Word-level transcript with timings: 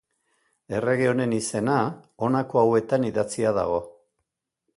Errege 0.77 1.09
honen 1.09 1.35
izena, 1.39 1.75
honako 2.29 2.63
hauetan 2.63 3.07
idatzia 3.11 3.55
dago. 3.61 3.79